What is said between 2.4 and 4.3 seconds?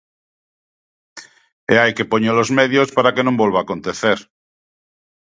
os medios para que non volva acontecer.